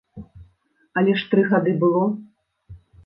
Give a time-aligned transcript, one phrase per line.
[1.01, 2.03] Але ж тры гады было.